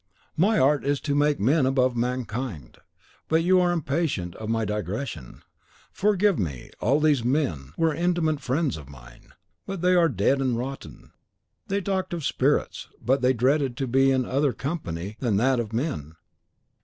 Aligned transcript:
My 0.35 0.57
art 0.57 0.83
is 0.83 0.99
to 1.01 1.13
make 1.13 1.39
men 1.39 1.67
above 1.67 1.95
mankind. 1.95 2.79
But 3.27 3.43
you 3.43 3.61
are 3.61 3.71
impatient 3.71 4.35
of 4.37 4.49
my 4.49 4.65
digressions. 4.65 5.43
Forgive 5.91 6.39
me. 6.39 6.71
All 6.79 6.99
these 6.99 7.23
men 7.23 7.33
(they 7.33 7.49
were 7.49 7.51
great 7.51 7.51
dreamers, 7.51 7.69
as 7.69 7.75
you 7.77 7.79
desire 7.79 7.91
to 7.91 7.95
be) 7.95 7.99
were 7.99 8.07
intimate 8.31 8.41
friends 8.41 8.77
of 8.77 8.89
mine. 8.89 9.29
But 9.67 9.81
they 9.83 9.93
are 9.93 10.09
dead 10.09 10.41
and 10.41 10.57
rotten. 10.57 11.11
They 11.67 11.81
talked 11.81 12.15
of 12.15 12.25
spirits, 12.25 12.87
but 12.99 13.21
they 13.21 13.33
dreaded 13.33 13.77
to 13.77 13.85
be 13.85 14.09
in 14.09 14.25
other 14.25 14.53
company 14.53 15.17
than 15.19 15.37
that 15.37 15.59
of 15.59 15.71
men. 15.71 16.15